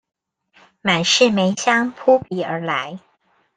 [0.81, 2.97] 滿室梅香撲鼻而來